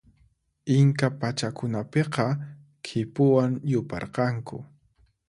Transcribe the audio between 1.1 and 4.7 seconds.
pachakunapiqa khipuwan yuparqanku.